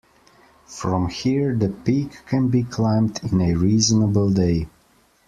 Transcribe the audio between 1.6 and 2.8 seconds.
peak can be